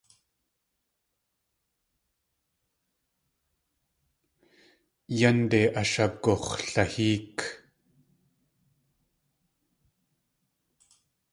[5.19, 7.37] Yánde ashagux̲lahéek.